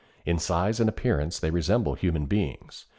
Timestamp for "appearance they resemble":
0.89-1.93